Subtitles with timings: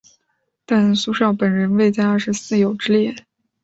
[0.65, 3.13] 但苏绍本人未在二十四友之列。